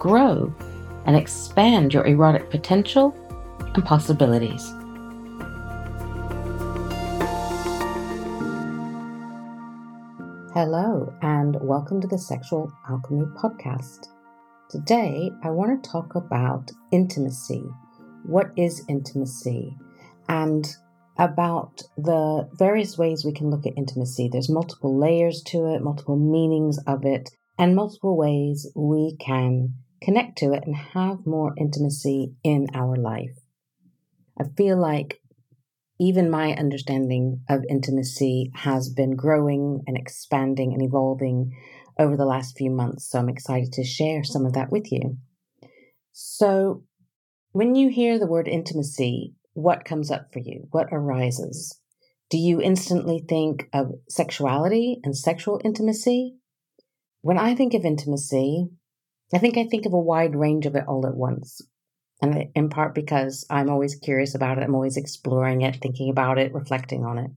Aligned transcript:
grow, 0.00 0.52
and 1.04 1.14
expand 1.14 1.92
your 1.92 2.06
erotic 2.06 2.48
potential 2.50 3.14
and 3.74 3.84
possibilities. 3.84 4.66
Hello, 10.54 11.14
and 11.20 11.56
welcome 11.60 12.00
to 12.00 12.08
the 12.08 12.18
Sexual 12.18 12.72
Alchemy 12.88 13.26
Podcast. 13.36 14.06
Today, 14.70 15.30
I 15.44 15.50
want 15.50 15.84
to 15.84 15.90
talk 15.90 16.14
about 16.14 16.70
intimacy. 16.90 17.62
What 18.24 18.52
is 18.56 18.82
intimacy? 18.88 19.76
And 20.30 20.66
about 21.18 21.82
the 21.98 22.48
various 22.54 22.96
ways 22.96 23.26
we 23.26 23.32
can 23.32 23.50
look 23.50 23.66
at 23.66 23.76
intimacy. 23.76 24.30
There's 24.32 24.48
multiple 24.48 24.98
layers 24.98 25.42
to 25.48 25.74
it, 25.74 25.82
multiple 25.82 26.16
meanings 26.16 26.78
of 26.86 27.04
it, 27.04 27.28
and 27.58 27.76
multiple 27.76 28.16
ways 28.16 28.66
we 28.74 29.16
can 29.20 29.74
connect 30.02 30.38
to 30.38 30.52
it, 30.52 30.64
and 30.66 30.76
have 30.76 31.26
more 31.26 31.54
intimacy 31.56 32.34
in 32.42 32.66
our 32.74 32.96
life. 32.96 33.38
I 34.38 34.44
feel 34.56 34.78
like 34.80 35.20
even 35.98 36.30
my 36.30 36.54
understanding 36.54 37.42
of 37.48 37.64
intimacy 37.68 38.50
has 38.54 38.88
been 38.88 39.16
growing 39.16 39.82
and 39.86 39.98
expanding 39.98 40.72
and 40.72 40.82
evolving 40.82 41.54
over 41.98 42.16
the 42.16 42.24
last 42.24 42.56
few 42.56 42.70
months. 42.70 43.10
So 43.10 43.18
I'm 43.18 43.28
excited 43.28 43.72
to 43.74 43.84
share 43.84 44.24
some 44.24 44.46
of 44.46 44.54
that 44.54 44.72
with 44.72 44.90
you. 44.90 45.18
So, 46.12 46.84
when 47.52 47.74
you 47.74 47.90
hear 47.90 48.18
the 48.18 48.26
word 48.26 48.48
intimacy, 48.48 49.34
what 49.52 49.84
comes 49.84 50.10
up 50.10 50.32
for 50.32 50.38
you? 50.38 50.68
What 50.70 50.88
arises? 50.92 51.78
Do 52.30 52.38
you 52.38 52.60
instantly 52.60 53.24
think 53.28 53.68
of 53.72 53.92
sexuality 54.08 55.00
and 55.02 55.16
sexual 55.16 55.60
intimacy? 55.64 56.36
When 57.22 57.38
I 57.38 57.54
think 57.54 57.74
of 57.74 57.84
intimacy, 57.84 58.68
I 59.32 59.38
think 59.38 59.56
I 59.56 59.66
think 59.66 59.86
of 59.86 59.92
a 59.92 60.00
wide 60.00 60.34
range 60.34 60.66
of 60.66 60.74
it 60.74 60.84
all 60.88 61.06
at 61.06 61.16
once. 61.16 61.60
And 62.22 62.48
in 62.54 62.68
part 62.68 62.94
because 62.94 63.46
I'm 63.48 63.70
always 63.70 63.94
curious 63.94 64.34
about 64.34 64.58
it, 64.58 64.64
I'm 64.64 64.74
always 64.74 64.96
exploring 64.96 65.62
it, 65.62 65.76
thinking 65.76 66.10
about 66.10 66.38
it, 66.38 66.52
reflecting 66.52 67.04
on 67.04 67.18
it. 67.18 67.30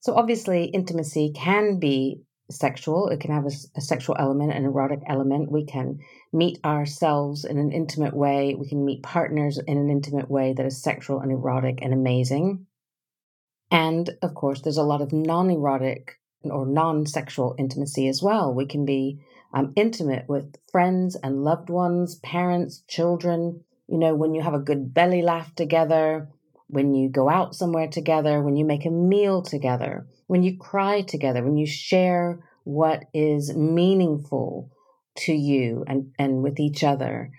So 0.00 0.14
obviously, 0.14 0.64
intimacy 0.64 1.32
can 1.34 1.78
be 1.78 2.22
sexual. 2.50 3.08
It 3.08 3.20
can 3.20 3.32
have 3.32 3.44
a, 3.44 3.52
a, 3.76 3.80
sexual 3.80 4.16
element, 4.18 4.52
an 4.52 4.64
erotic 4.64 5.00
element. 5.06 5.52
We 5.52 5.64
can 5.66 5.98
meet 6.32 6.58
ourselves 6.64 7.44
in 7.44 7.58
an 7.58 7.70
intimate 7.72 8.14
way. 8.14 8.54
We 8.54 8.68
can 8.68 8.84
meet 8.84 9.02
partners 9.02 9.58
in 9.58 9.76
an 9.76 9.90
intimate 9.90 10.30
way 10.30 10.54
that 10.54 10.66
is 10.66 10.82
sexual 10.82 11.20
and 11.20 11.30
erotic 11.30 11.80
and 11.82 11.92
amazing. 11.92 12.66
And 13.70 14.10
of 14.22 14.34
course, 14.34 14.62
there's 14.62 14.78
a 14.78 14.82
lot 14.82 15.02
of 15.02 15.12
non 15.12 15.50
erotic 15.50 16.18
or 16.44 16.66
non 16.66 17.06
sexual 17.06 17.54
intimacy 17.58 18.08
as 18.08 18.22
well. 18.22 18.54
We 18.54 18.66
can 18.66 18.84
be 18.84 19.20
I'm 19.52 19.72
intimate 19.76 20.28
with 20.28 20.56
friends 20.70 21.16
and 21.16 21.44
loved 21.44 21.70
ones, 21.70 22.16
parents, 22.16 22.82
children. 22.88 23.64
You 23.88 23.98
know, 23.98 24.14
when 24.14 24.34
you 24.34 24.42
have 24.42 24.54
a 24.54 24.60
good 24.60 24.94
belly 24.94 25.22
laugh 25.22 25.54
together, 25.54 26.28
when 26.68 26.94
you 26.94 27.08
go 27.08 27.28
out 27.28 27.54
somewhere 27.54 27.88
together, 27.88 28.40
when 28.42 28.56
you 28.56 28.64
make 28.64 28.86
a 28.86 28.90
meal 28.90 29.42
together, 29.42 30.06
when 30.28 30.42
you 30.42 30.56
cry 30.56 31.02
together, 31.02 31.42
when 31.42 31.56
you 31.56 31.66
share 31.66 32.38
what 32.64 33.04
is 33.12 33.56
meaningful 33.56 34.70
to 35.16 35.32
you 35.32 35.84
and, 35.88 36.12
and 36.18 36.42
with 36.42 36.60
each 36.60 36.84
other. 36.84 37.30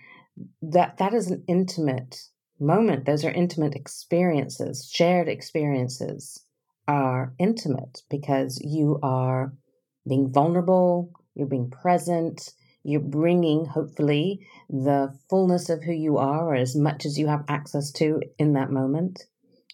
That 0.60 0.98
that 0.98 1.14
is 1.14 1.30
an 1.30 1.44
intimate 1.46 2.16
moment. 2.58 3.04
Those 3.04 3.24
are 3.24 3.30
intimate 3.30 3.74
experiences. 3.74 4.90
Shared 4.92 5.28
experiences 5.28 6.44
are 6.88 7.32
intimate 7.38 8.02
because 8.10 8.60
you 8.62 8.98
are 9.02 9.52
being 10.06 10.32
vulnerable, 10.32 11.12
you're 11.34 11.46
being 11.46 11.70
present. 11.70 12.52
You're 12.84 13.00
bringing, 13.00 13.64
hopefully, 13.64 14.46
the 14.68 15.16
fullness 15.30 15.70
of 15.70 15.84
who 15.84 15.92
you 15.92 16.18
are, 16.18 16.48
or 16.48 16.54
as 16.54 16.74
much 16.74 17.06
as 17.06 17.18
you 17.18 17.28
have 17.28 17.44
access 17.48 17.92
to 17.92 18.20
in 18.38 18.54
that 18.54 18.72
moment. 18.72 19.24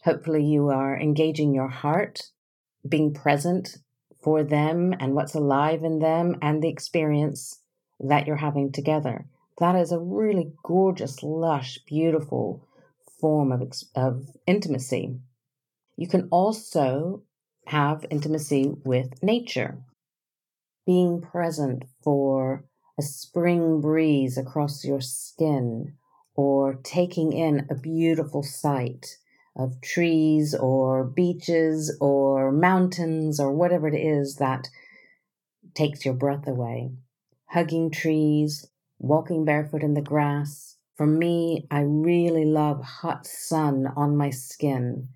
Hopefully, 0.05 0.45
you 0.45 0.69
are 0.69 0.99
engaging 0.99 1.55
your 1.55 1.69
heart, 1.69 2.31
being 2.87 3.15
present 3.15 3.79
for 4.23 4.45
them 4.45 4.95
and 5.01 5.15
what's 5.15 5.35
alive 5.35 5.83
in 5.83 6.01
them 6.01 6.37
and 6.43 6.63
the 6.63 6.69
experience 6.69 7.63
that 7.99 8.27
you're 8.27 8.37
having 8.37 8.71
together. 8.73 9.27
That 9.59 9.75
is 9.75 9.91
a 9.91 9.99
really 9.99 10.53
gorgeous, 10.63 11.23
lush, 11.23 11.79
beautiful 11.87 12.69
form 13.21 13.51
of, 13.53 13.73
of 13.97 14.29
intimacy. 14.47 15.19
You 15.97 16.07
can 16.07 16.29
also 16.31 17.23
have 17.67 18.07
intimacy 18.11 18.73
with 18.85 19.23
nature 19.23 19.79
being 20.89 21.21
present 21.21 21.85
for 22.03 22.65
a 22.99 23.03
spring 23.03 23.79
breeze 23.79 24.39
across 24.39 24.87
your 24.87 25.03
skin 25.03 25.93
or 26.35 26.81
taking 26.83 27.31
in 27.31 27.67
a 27.69 27.75
beautiful 27.75 28.43
sight 28.43 29.19
of 29.55 29.79
trees 29.83 30.55
or 30.55 31.05
beaches 31.05 31.95
or 32.01 32.51
mountains 32.51 33.39
or 33.39 33.53
whatever 33.53 33.87
it 33.87 33.95
is 33.95 34.37
that 34.37 34.71
takes 35.75 36.07
your 36.07 36.15
breath 36.15 36.49
away. 36.49 36.91
Hugging 37.51 37.91
trees, 37.91 38.71
walking 38.99 39.45
barefoot 39.45 39.83
in 39.83 39.93
the 39.93 40.01
grass. 40.01 40.77
For 40.97 41.07
me, 41.07 41.67
I 41.71 41.81
really 41.81 42.47
love 42.47 42.83
hot 42.83 43.27
sun 43.27 43.87
on 43.95 44.17
my 44.17 44.31
skin 44.31 45.09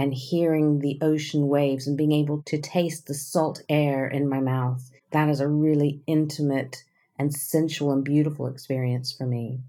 and 0.00 0.14
hearing 0.14 0.78
the 0.78 0.98
ocean 1.02 1.48
waves 1.48 1.86
and 1.86 1.96
being 1.96 2.12
able 2.12 2.42
to 2.42 2.58
taste 2.58 3.06
the 3.06 3.14
salt 3.14 3.62
air 3.68 4.08
in 4.08 4.28
my 4.28 4.40
mouth 4.40 4.90
that 5.10 5.28
is 5.28 5.40
a 5.40 5.48
really 5.48 6.02
intimate 6.06 6.84
and 7.18 7.34
sensual 7.34 7.92
and 7.92 8.04
beautiful 8.04 8.46
experience 8.46 9.12
for 9.12 9.26
me. 9.26 9.60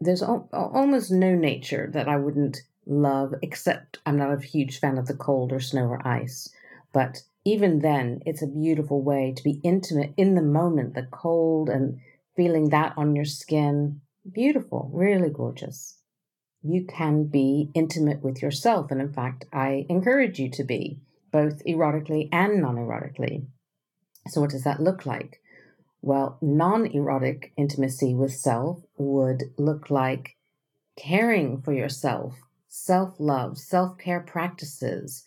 There's 0.00 0.22
almost 0.22 1.10
no 1.10 1.34
nature 1.34 1.90
that 1.92 2.08
I 2.08 2.16
wouldn't 2.16 2.62
love, 2.86 3.34
except 3.42 3.98
I'm 4.06 4.16
not 4.16 4.32
a 4.32 4.46
huge 4.46 4.80
fan 4.80 4.98
of 4.98 5.06
the 5.06 5.14
cold 5.14 5.52
or 5.52 5.60
snow 5.60 5.86
or 5.86 6.06
ice. 6.06 6.48
But 6.92 7.22
even 7.44 7.80
then, 7.80 8.22
it's 8.26 8.42
a 8.42 8.46
beautiful 8.46 9.02
way 9.02 9.32
to 9.36 9.42
be 9.42 9.60
intimate 9.62 10.12
in 10.16 10.34
the 10.34 10.42
moment, 10.42 10.94
the 10.94 11.06
cold 11.10 11.68
and 11.68 11.98
feeling 12.36 12.70
that 12.70 12.94
on 12.96 13.14
your 13.14 13.24
skin. 13.24 14.00
Beautiful, 14.30 14.90
really 14.92 15.30
gorgeous. 15.30 15.98
You 16.62 16.84
can 16.84 17.24
be 17.24 17.70
intimate 17.74 18.22
with 18.22 18.40
yourself. 18.40 18.90
And 18.90 19.00
in 19.00 19.12
fact, 19.12 19.46
I 19.52 19.86
encourage 19.88 20.38
you 20.38 20.50
to 20.50 20.64
be, 20.64 21.00
both 21.32 21.64
erotically 21.66 22.28
and 22.30 22.62
non 22.62 22.76
erotically. 22.76 23.46
So, 24.28 24.40
what 24.40 24.50
does 24.50 24.64
that 24.64 24.80
look 24.80 25.04
like? 25.04 25.40
Well, 26.00 26.38
non 26.40 26.86
erotic 26.86 27.52
intimacy 27.56 28.14
with 28.14 28.32
self 28.32 28.82
would 28.96 29.44
look 29.56 29.90
like 29.90 30.36
caring 30.96 31.62
for 31.62 31.72
yourself, 31.72 32.34
self 32.68 33.14
love, 33.18 33.58
self 33.58 33.98
care 33.98 34.20
practices, 34.20 35.24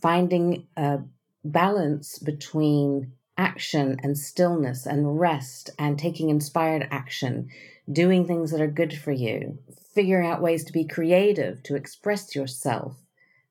finding 0.00 0.66
a 0.76 0.98
balance 1.44 2.18
between 2.18 3.12
action 3.36 3.96
and 4.02 4.18
stillness 4.18 4.84
and 4.84 5.18
rest 5.18 5.70
and 5.78 5.98
taking 5.98 6.28
inspired 6.28 6.86
action, 6.90 7.48
doing 7.90 8.26
things 8.26 8.50
that 8.50 8.60
are 8.60 8.66
good 8.66 8.92
for 8.92 9.12
you, 9.12 9.58
figuring 10.00 10.26
out 10.26 10.40
ways 10.40 10.64
to 10.64 10.72
be 10.72 10.86
creative, 10.86 11.62
to 11.62 11.76
express 11.76 12.34
yourself, 12.34 12.96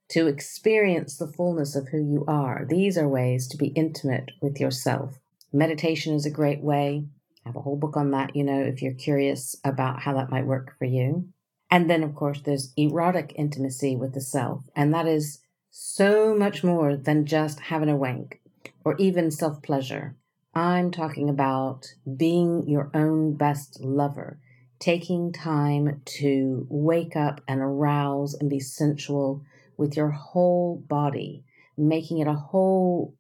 to 0.10 0.25
experience 0.25 1.16
the 1.16 1.28
fullness 1.28 1.75
of 1.75 1.90
who 1.90 2.00
you 2.00 2.25
are. 2.28 2.66
These 2.68 2.98
are 2.98 3.07
ways 3.07 3.48
to 3.50 3.57
be 3.57 3.68
intimate 3.68 4.31
with 4.42 4.60
yourself. 4.60 5.19
Meditation 5.54 6.16
is 6.16 6.25
a 6.25 6.31
great 6.31 6.62
way. 6.63 7.06
I 7.46 7.50
have 7.50 7.56
a 7.56 7.62
whole 7.62 7.78
book 7.78 7.96
on 7.96 8.10
that, 8.12 8.36
you 8.36 8.44
know, 8.44 8.62
if 8.62 8.81
you're 8.81 8.96
curious 8.96 9.56
about 9.63 10.01
how 10.01 10.16
that 10.16 10.31
might 10.31 10.48
work 10.48 10.75
for 10.80 10.86
you. 10.86 11.28
And 11.69 11.88
then, 11.88 12.01
of 12.01 12.16
course, 12.16 12.42
there's 12.42 12.74
erotic 12.75 13.31
intimacy 13.36 13.96
with 13.96 14.16
the 14.16 14.22
self. 14.22 14.63
And 14.75 14.92
that 14.92 15.06
is 15.06 15.42
so 15.69 16.34
much 16.34 16.63
more 16.63 16.96
than 16.96 17.28
just 17.28 17.60
having 17.60 17.90
a 17.90 17.96
wank 17.96 18.42
or 18.84 18.96
even 18.98 19.30
self 19.30 19.62
pleasure. 19.62 20.16
I'm 20.56 20.90
talking 20.90 21.30
about 21.30 21.94
being 22.18 22.68
your 22.68 22.90
own 22.96 23.36
best 23.36 23.80
lover, 23.81 24.40
taking 24.79 25.31
time 25.33 26.01
to 26.05 26.65
wake 26.69 27.15
up 27.15 27.41
and 27.47 27.59
arouse 27.59 28.33
and 28.33 28.49
be 28.49 28.59
sensual 28.59 29.43
with 29.77 29.95
your 29.95 30.09
whole 30.09 30.83
body, 30.87 31.43
making 31.77 32.19
it 32.19 32.27
a 32.27 32.33
whole 32.33 33.13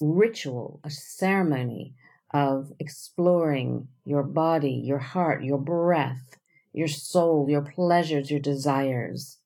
ritual, 0.00 0.80
a 0.84 0.90
ceremony 0.90 1.94
of 2.34 2.72
exploring 2.78 3.88
your 4.04 4.22
body, 4.22 4.82
your 4.84 4.98
heart, 4.98 5.42
your 5.42 5.58
breath, 5.58 6.36
your 6.72 6.88
soul, 6.88 7.46
your 7.48 7.62
pleasures, 7.62 8.30
your 8.30 8.40
desires, 8.40 9.38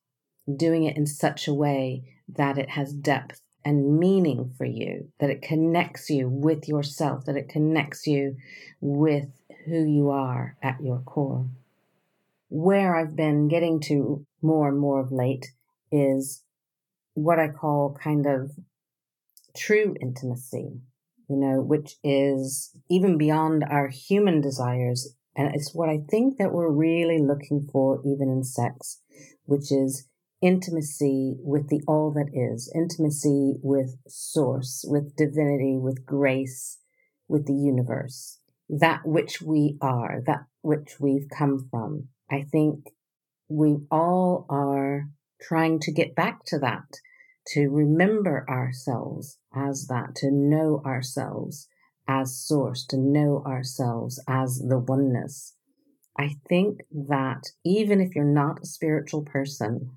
doing 0.53 0.83
it 0.83 0.97
in 0.97 1.05
such 1.05 1.47
a 1.47 1.53
way 1.53 2.03
that 2.27 2.57
it 2.57 2.69
has 2.69 2.91
depth 2.93 3.41
and 3.63 3.97
meaning 3.99 4.51
for 4.57 4.65
you, 4.65 5.09
that 5.19 5.29
it 5.29 5.41
connects 5.41 6.09
you 6.09 6.27
with 6.27 6.67
yourself, 6.67 7.25
that 7.25 7.37
it 7.37 7.47
connects 7.47 8.07
you 8.07 8.35
with 8.81 9.29
who 9.65 9.85
you 9.85 10.09
are 10.09 10.57
at 10.61 10.81
your 10.81 10.99
core. 10.99 11.45
Where 12.53 12.97
I've 12.97 13.15
been 13.15 13.47
getting 13.47 13.79
to 13.83 14.25
more 14.41 14.67
and 14.67 14.77
more 14.77 14.99
of 14.99 15.09
late 15.09 15.53
is 15.89 16.43
what 17.13 17.39
I 17.39 17.47
call 17.47 17.97
kind 18.03 18.25
of 18.25 18.51
true 19.55 19.95
intimacy, 20.01 20.81
you 21.29 21.37
know, 21.37 21.61
which 21.61 21.95
is 22.03 22.75
even 22.89 23.17
beyond 23.17 23.63
our 23.63 23.87
human 23.87 24.41
desires. 24.41 25.15
And 25.33 25.55
it's 25.55 25.73
what 25.73 25.87
I 25.87 26.01
think 26.09 26.39
that 26.39 26.51
we're 26.51 26.69
really 26.69 27.19
looking 27.19 27.69
for, 27.71 28.01
even 28.05 28.27
in 28.27 28.43
sex, 28.43 29.01
which 29.45 29.71
is 29.71 30.09
intimacy 30.41 31.37
with 31.39 31.69
the 31.69 31.79
all 31.87 32.11
that 32.11 32.31
is, 32.33 32.69
intimacy 32.75 33.59
with 33.63 33.95
source, 34.09 34.83
with 34.85 35.15
divinity, 35.15 35.77
with 35.77 36.05
grace, 36.05 36.79
with 37.29 37.47
the 37.47 37.53
universe, 37.53 38.39
that 38.67 39.05
which 39.05 39.41
we 39.41 39.77
are, 39.81 40.21
that 40.25 40.43
which 40.61 40.97
we've 40.99 41.29
come 41.29 41.69
from. 41.71 42.09
I 42.31 42.43
think 42.43 42.85
we 43.49 43.79
all 43.91 44.45
are 44.49 45.09
trying 45.41 45.79
to 45.81 45.91
get 45.91 46.15
back 46.15 46.45
to 46.45 46.59
that, 46.59 46.85
to 47.47 47.67
remember 47.67 48.45
ourselves 48.49 49.37
as 49.53 49.87
that, 49.87 50.15
to 50.17 50.31
know 50.31 50.81
ourselves 50.85 51.67
as 52.07 52.37
source, 52.37 52.85
to 52.87 52.97
know 52.97 53.43
ourselves 53.45 54.23
as 54.27 54.59
the 54.59 54.79
oneness. 54.79 55.55
I 56.17 56.35
think 56.47 56.81
that 56.91 57.43
even 57.65 57.99
if 57.99 58.15
you're 58.15 58.25
not 58.25 58.61
a 58.61 58.67
spiritual 58.67 59.23
person, 59.23 59.91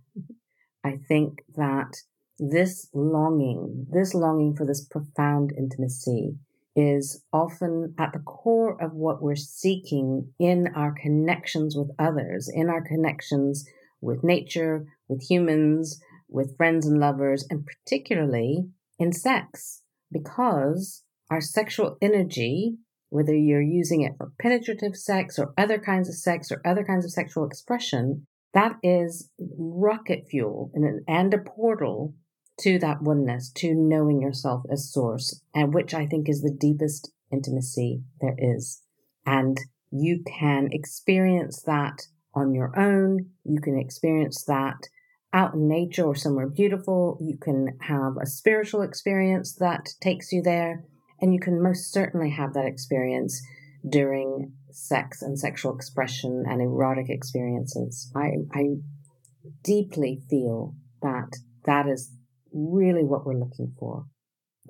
I 0.83 0.99
think 1.09 1.45
that 1.57 1.97
this 2.39 2.89
longing, 2.93 3.87
this 3.91 4.15
longing 4.15 4.57
for 4.57 4.67
this 4.67 4.85
profound 4.85 5.53
intimacy 5.57 6.37
is 6.77 7.23
often 7.33 7.95
at 7.99 8.13
the 8.13 8.19
core 8.21 8.83
of 8.83 8.93
what 8.93 9.23
we're 9.23 9.37
seeking 9.37 10.33
in 10.39 10.69
our 10.75 10.95
connections 11.01 11.77
with 11.77 11.91
others, 11.99 12.51
in 12.53 12.69
our 12.69 12.83
connections 12.83 13.65
with 14.01 14.25
nature, 14.25 14.85
with 15.09 15.23
humans, 15.23 16.01
with 16.29 16.57
friends 16.57 16.87
and 16.87 16.99
lovers, 16.99 17.47
and 17.49 17.65
particularly 17.65 18.67
in 18.99 19.13
sex, 19.13 19.83
because 20.11 21.03
our 21.31 21.41
sexual 21.41 21.97
energy, 22.03 22.77
whether 23.09 23.35
you're 23.35 23.63
using 23.63 24.03
it 24.03 24.13
for 24.17 24.33
penetrative 24.41 24.97
sex 24.97 25.39
or 25.39 25.53
other 25.57 25.79
kinds 25.79 26.09
of 26.09 26.15
sex 26.15 26.51
or 26.51 26.61
other 26.67 26.85
kinds 26.85 27.05
of 27.05 27.13
sexual 27.13 27.47
expression, 27.47 28.27
that 28.53 28.77
is 28.83 29.31
rocket 29.59 30.25
fuel 30.31 30.71
and, 31.09 31.35
a 31.35 31.39
portal 31.39 32.15
to 32.61 32.79
that 32.79 33.03
oneness, 33.03 33.51
to 33.57 33.75
knowing 33.75 34.21
yourself 34.21 34.65
as 34.71 34.93
source, 34.93 35.41
and 35.55 35.75
which 35.75 35.95
I 35.95 36.07
think 36.07 36.29
is 36.29 36.43
the 36.43 36.57
deepest 36.59 37.11
intimacy 37.33 38.03
there 38.21 38.37
is. 38.39 38.83
And 39.27 39.59
you 39.91 40.23
can 40.27 40.69
experience 40.73 41.63
that 41.63 42.03
on 42.35 42.55
your 42.55 42.79
own. 42.79 43.31
You 43.45 43.61
can 43.61 43.79
experience 43.79 44.45
that 44.45 44.89
out 45.33 45.55
in 45.55 45.69
nature 45.69 46.05
or 46.05 46.15
somewhere 46.15 46.49
beautiful. 46.49 47.19
You 47.21 47.37
can 47.39 47.79
have 47.83 48.17
a 48.21 48.27
spiritual 48.27 48.83
experience 48.83 49.55
that 49.57 49.89
takes 50.01 50.33
you 50.33 50.43
there. 50.43 50.85
And 51.21 51.33
you 51.33 51.41
can 51.41 51.63
most 51.63 51.93
certainly 51.93 52.31
have 52.31 52.55
that 52.55 52.67
experience 52.67 53.41
during 53.89 54.53
sex 54.71 55.23
and 55.23 55.39
sexual 55.39 55.75
expression 55.75 56.45
and 56.49 56.61
erotic 56.61 57.09
experiences. 57.09 58.11
I, 58.15 58.31
I 58.53 58.65
deeply 59.63 60.23
feel 60.29 60.75
that 61.03 61.37
that 61.67 61.87
is 61.87 62.14
really 62.55 63.05
what 63.05 63.27
we're 63.27 63.39
looking 63.39 63.75
for. 63.79 64.07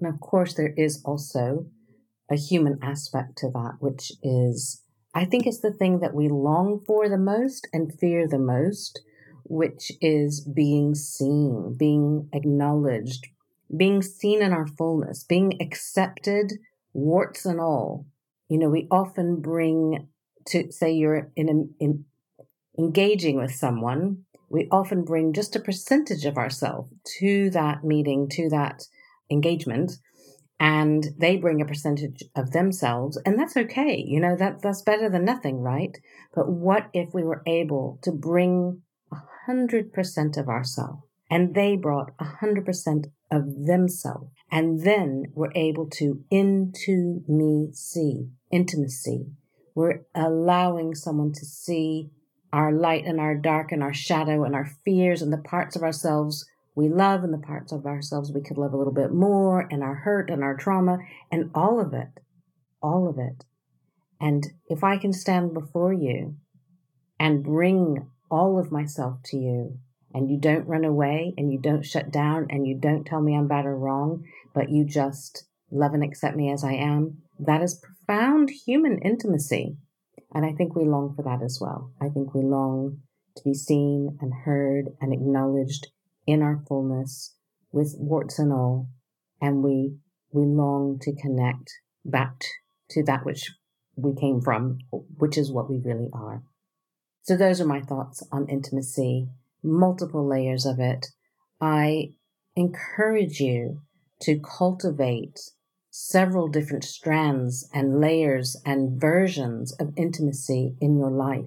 And 0.01 0.13
of 0.13 0.19
course, 0.21 0.55
there 0.55 0.75
is 0.77 1.01
also 1.05 1.67
a 2.31 2.37
human 2.37 2.79
aspect 2.83 3.39
to 3.39 3.51
that, 3.51 3.77
which 3.79 4.11
is, 4.23 4.83
I 5.15 5.25
think 5.25 5.47
it's 5.47 5.61
the 5.61 5.73
thing 5.73 6.01
that 6.01 6.15
we 6.15 6.29
long 6.29 6.81
for 6.87 7.09
the 7.09 7.19
most 7.19 7.69
and 7.73 7.93
fear 8.01 8.27
the 8.27 8.39
most, 8.39 9.01
which 9.45 9.93
is 10.01 10.41
being 10.41 10.95
seen, 10.95 11.77
being 11.79 12.29
acknowledged, 12.33 13.27
being 13.77 14.03
seen 14.03 14.43
in 14.43 14.53
our 14.53 14.67
fullness, 14.67 15.23
being 15.23 15.61
accepted, 15.61 16.55
warts 16.93 17.45
and 17.45 17.61
all. 17.61 18.07
You 18.49 18.59
know, 18.59 18.71
we 18.71 18.89
often 18.91 19.41
bring 19.41 20.09
to 20.49 20.73
say 20.73 20.93
you're 20.93 21.31
in, 21.37 21.49
a, 21.49 21.85
in 21.85 22.05
engaging 22.79 23.37
with 23.37 23.53
someone, 23.53 24.25
we 24.55 24.69
often 24.71 25.03
bring 25.03 25.33
just 25.33 25.57
a 25.57 25.61
percentage 25.61 26.25
of 26.25 26.39
ourselves 26.39 26.89
to 27.19 27.51
that 27.51 27.83
meeting, 27.83 28.29
to 28.29 28.49
that 28.51 28.85
engagement, 29.29 29.95
and 30.61 31.09
they 31.19 31.37
bring 31.37 31.61
a 31.61 31.67
percentage 31.67 32.23
of 32.37 32.53
themselves, 32.53 33.21
and 33.27 33.37
that's 33.37 33.57
okay. 33.57 33.97
You 33.97 34.21
know, 34.21 34.37
that 34.37 34.63
that's 34.63 34.83
better 34.83 35.11
than 35.11 35.25
nothing, 35.25 35.61
right? 35.61 35.99
But 36.33 36.49
what 36.49 36.89
if 36.93 37.13
we 37.13 37.25
were 37.25 37.43
able 37.49 37.99
to 38.03 38.13
bring 38.13 38.83
a 39.11 39.17
hundred 39.47 39.93
percent 39.93 40.37
of 40.37 40.49
ourselves 40.49 41.03
and 41.29 41.55
they 41.57 41.75
brought 41.75 42.13
a 42.21 42.25
hundred 42.25 42.65
percent 42.65 43.09
of 43.33 43.67
themselves, 43.67 44.31
and 44.53 44.85
then 44.85 45.25
we're 45.35 45.53
able 45.57 45.89
to 45.95 46.23
into 46.31 47.25
me 47.27 47.71
see 47.73 48.29
intimacy. 48.53 49.27
We're 49.75 50.03
allowing 50.15 50.95
someone 50.95 51.33
to 51.33 51.45
see 51.45 52.11
our 52.55 52.71
light 52.71 53.05
and 53.05 53.19
our 53.19 53.35
dark 53.35 53.73
and 53.73 53.83
our 53.83 53.93
shadow 53.93 54.45
and 54.45 54.55
our 54.55 54.71
fears 54.85 55.21
and 55.21 55.33
the 55.33 55.39
parts 55.39 55.75
of 55.75 55.83
ourselves 55.83 56.47
we 56.77 56.89
love 56.89 57.25
and 57.25 57.35
the 57.35 57.39
parts 57.39 57.73
of 57.73 57.85
ourselves 57.85 58.31
we 58.33 58.43
could 58.43 58.59
love 58.59 58.73
a 58.73 58.77
little 58.77 58.93
bit 58.93 59.13
more 59.13 59.67
and 59.71 59.83
our 59.83 59.95
hurt 59.95 60.31
and 60.31 60.45
our 60.45 60.57
trauma 60.57 60.99
and 61.33 61.51
all 61.53 61.81
of 61.81 61.93
it. 61.93 62.09
All 62.81 63.09
of 63.09 63.19
it. 63.19 63.45
And 64.21 64.45
if 64.69 64.85
I 64.85 64.97
can 64.99 65.13
stand 65.13 65.53
before 65.53 65.93
you 65.93 66.37
and 67.19 67.43
bring 67.43 68.09
all 68.31 68.59
of 68.59 68.71
myself 68.71 69.19
to 69.27 69.37
you 69.37 69.79
and 70.13 70.31
you 70.31 70.39
don't 70.39 70.69
run 70.69 70.85
away 70.85 71.35
and 71.37 71.53
you 71.53 71.59
don't 71.61 71.85
shut 71.85 72.13
down 72.13 72.47
and 72.51 72.67
you 72.67 72.79
don't 72.79 73.05
tell 73.05 73.21
me 73.21 73.37
I'm 73.37 73.49
bad 73.49 73.67
or 73.67 73.77
wrong, 73.77 74.25
but 74.55 74.71
you 74.71 74.85
just 74.85 75.45
love 75.73 75.93
and 75.93 76.05
accept 76.05 76.37
me 76.37 76.53
as 76.53 76.63
I 76.63 76.75
am, 76.75 77.19
that 77.41 77.63
is 77.63 77.83
profound 77.83 78.51
human 78.51 78.99
intimacy. 78.99 79.77
And 80.35 80.45
I 80.45 80.53
think 80.53 80.75
we 80.75 80.85
long 80.85 81.15
for 81.15 81.23
that 81.23 81.43
as 81.43 81.59
well. 81.61 81.93
I 82.01 82.09
think 82.09 82.35
we 82.35 82.43
long 82.43 82.99
to 83.37 83.43
be 83.45 83.55
seen 83.55 84.19
and 84.21 84.33
heard 84.45 84.87
and 85.01 85.13
acknowledged 85.13 85.89
in 86.27 86.43
our 86.43 86.63
fullness 86.67 87.35
with 87.73 87.95
warts 87.99 88.39
and 88.39 88.53
all. 88.53 88.89
And 89.41 89.63
we, 89.63 89.97
we 90.33 90.45
long 90.45 90.99
to 91.03 91.15
connect 91.15 91.73
back 92.05 92.43
to 92.91 93.03
that 93.05 93.25
which 93.25 93.53
we 93.97 94.15
came 94.15 94.41
from, 94.41 94.79
which 95.17 95.39
is 95.39 95.53
what 95.53 95.71
we 95.71 95.79
really 95.79 96.09
are. 96.13 96.43
So 97.23 97.37
those 97.37 97.61
are 97.61 97.67
my 97.67 97.81
thoughts 97.81 98.23
on 98.33 98.49
intimacy, 98.49 99.29
multiple 99.63 100.27
layers 100.27 100.67
of 100.67 100.79
it. 100.79 101.07
I 101.61 102.11
encourage 102.57 103.41
you 103.41 103.83
to 104.23 104.41
cultivate 104.41 105.39
several 105.97 106.49
different 106.49 106.83
strands 106.83 107.69
and 107.73 108.01
layers 108.01 108.57
and 108.67 109.01
versions 109.01 109.73
of 109.75 109.93
intimacy 109.97 110.75
in 110.81 110.99
your 110.99 111.13
life. 111.13 111.47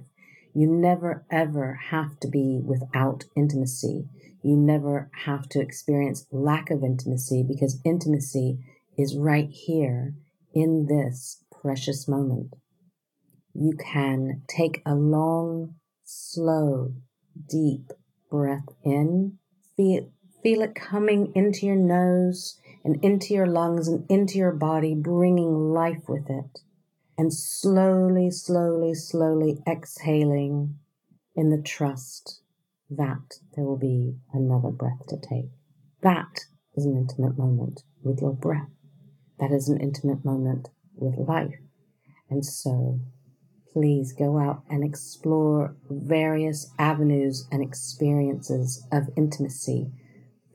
You 0.53 0.67
never 0.71 1.25
ever 1.29 1.77
have 1.89 2.17
to 2.21 2.29
be 2.29 2.61
without 2.63 3.25
intimacy. 3.35 4.05
You 4.41 4.55
never 4.55 5.11
have 5.25 5.49
to 5.49 5.59
experience 5.59 6.25
lack 6.31 6.69
of 6.71 6.81
intimacy 6.81 7.43
because 7.45 7.81
intimacy 7.83 8.59
is 8.97 9.17
right 9.17 9.49
here 9.51 10.13
in 10.53 10.85
this 10.87 11.43
precious 11.61 12.07
moment. 12.07 12.53
You 13.53 13.73
can 13.77 14.43
take 14.47 14.81
a 14.85 14.95
long, 14.95 15.75
slow, 16.05 16.93
deep 17.49 17.91
breath 18.31 18.69
in. 18.85 19.39
Feel, 19.75 20.09
feel 20.41 20.61
it 20.61 20.73
coming 20.73 21.33
into 21.35 21.65
your 21.65 21.75
nose 21.75 22.57
and 22.83 23.03
into 23.03 23.33
your 23.33 23.47
lungs 23.47 23.87
and 23.87 24.05
into 24.09 24.37
your 24.37 24.53
body, 24.53 24.95
bringing 24.95 25.71
life 25.71 26.03
with 26.07 26.29
it. 26.29 26.59
And 27.17 27.33
slowly, 27.33 28.29
slowly, 28.29 28.93
slowly 28.93 29.57
exhaling 29.67 30.75
in 31.35 31.49
the 31.49 31.61
trust 31.61 32.41
that 32.89 33.39
there 33.55 33.65
will 33.65 33.77
be 33.77 34.15
another 34.33 34.69
breath 34.69 35.05
to 35.09 35.17
take. 35.17 35.49
That 36.01 36.45
is 36.75 36.85
an 36.85 36.95
intimate 36.95 37.37
moment 37.37 37.83
with 38.03 38.21
your 38.21 38.33
breath. 38.33 38.69
That 39.39 39.51
is 39.51 39.67
an 39.67 39.79
intimate 39.81 40.23
moment 40.23 40.69
with 40.95 41.27
life. 41.27 41.55
And 42.29 42.45
so 42.45 42.99
please 43.73 44.13
go 44.13 44.39
out 44.39 44.63
and 44.69 44.83
explore 44.83 45.75
various 45.89 46.71
avenues 46.79 47.47
and 47.51 47.63
experiences 47.63 48.85
of 48.91 49.09
intimacy. 49.15 49.91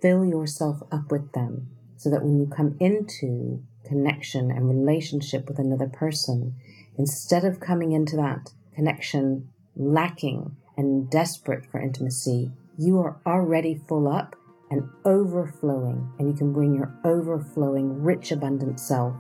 Fill 0.01 0.25
yourself 0.25 0.81
up 0.91 1.11
with 1.11 1.33
them 1.33 1.69
so 2.03 2.11
that 2.11 2.25
when 2.25 2.37
you 2.37 2.47
come 2.47 2.77
into 2.81 3.63
connection 3.85 4.51
and 4.51 4.69
relationship 4.69 5.47
with 5.47 5.61
another 5.61 5.87
person, 5.87 6.53
instead 6.99 7.45
of 7.45 7.61
coming 7.61 7.93
into 7.93 8.17
that 8.17 8.51
connection 8.75 9.49
lacking 9.77 10.57
and 10.77 11.09
desperate 11.09 11.65
for 11.71 11.81
intimacy, 11.81 12.51
you 12.77 12.99
are 12.99 13.21
already 13.25 13.81
full 13.87 14.09
up 14.09 14.35
and 14.69 14.83
overflowing, 15.05 16.11
and 16.19 16.27
you 16.27 16.35
can 16.35 16.53
bring 16.53 16.75
your 16.75 16.93
overflowing, 17.05 18.03
rich, 18.03 18.33
abundant 18.33 18.81
self 18.81 19.15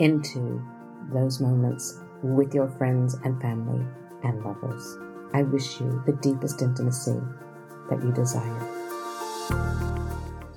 into 0.00 0.60
those 1.12 1.40
moments 1.40 2.00
with 2.24 2.52
your 2.52 2.68
friends 2.78 3.14
and 3.22 3.40
family 3.40 3.86
and 4.24 4.42
lovers. 4.42 4.98
I 5.32 5.42
wish 5.42 5.78
you 5.78 6.02
the 6.04 6.18
deepest 6.20 6.62
intimacy 6.62 7.20
that 7.90 8.02
you 8.02 8.10
desire. 8.10 8.84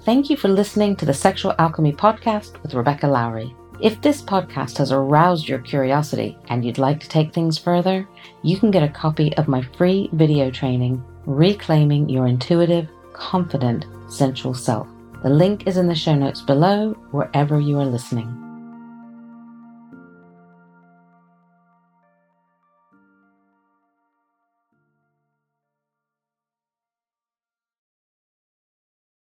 Thank 0.07 0.29
you 0.29 0.37
for 0.37 0.47
listening 0.47 0.95
to 0.95 1.05
the 1.05 1.13
Sexual 1.13 1.53
Alchemy 1.59 1.91
Podcast 1.91 2.63
with 2.63 2.73
Rebecca 2.73 3.07
Lowrie. 3.07 3.53
If 3.81 4.01
this 4.01 4.21
podcast 4.21 4.77
has 4.77 4.93
aroused 4.93 5.49
your 5.49 5.59
curiosity 5.59 6.37
and 6.47 6.63
you'd 6.63 6.77
like 6.77 7.01
to 7.01 7.09
take 7.09 7.33
things 7.33 7.57
further, 7.57 8.07
you 8.41 8.57
can 8.57 8.71
get 8.71 8.83
a 8.83 8.87
copy 8.87 9.35
of 9.35 9.49
my 9.49 9.61
free 9.75 10.09
video 10.13 10.49
training, 10.49 11.03
Reclaiming 11.25 12.07
Your 12.07 12.25
Intuitive, 12.25 12.87
Confident, 13.11 13.85
Sensual 14.07 14.53
Self. 14.53 14.87
The 15.23 15.29
link 15.29 15.67
is 15.67 15.75
in 15.75 15.89
the 15.89 15.93
show 15.93 16.15
notes 16.15 16.39
below, 16.41 16.93
wherever 17.11 17.59
you 17.59 17.77
are 17.77 17.85
listening. 17.85 18.46